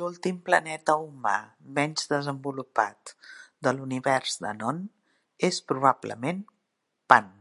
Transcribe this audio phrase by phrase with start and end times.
[0.00, 1.36] L'últim planeta humà
[1.78, 3.14] menys desenvolupat
[3.68, 4.84] de l'univers de Noon
[5.52, 6.44] és probablement
[7.14, 7.36] Pant.